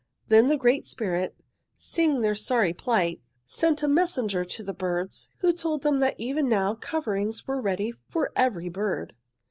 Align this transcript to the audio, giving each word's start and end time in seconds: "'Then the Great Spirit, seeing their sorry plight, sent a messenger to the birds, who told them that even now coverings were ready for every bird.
"'Then 0.29 0.47
the 0.47 0.57
Great 0.57 0.87
Spirit, 0.87 1.35
seeing 1.75 2.21
their 2.21 2.33
sorry 2.33 2.73
plight, 2.73 3.21
sent 3.45 3.83
a 3.83 3.87
messenger 3.87 4.43
to 4.43 4.63
the 4.63 4.73
birds, 4.73 5.29
who 5.41 5.53
told 5.53 5.83
them 5.83 5.99
that 5.99 6.15
even 6.17 6.49
now 6.49 6.73
coverings 6.73 7.47
were 7.47 7.61
ready 7.61 7.93
for 8.09 8.31
every 8.35 8.67
bird. 8.67 9.13